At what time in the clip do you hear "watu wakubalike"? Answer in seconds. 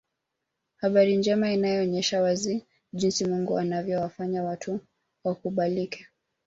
4.43-6.07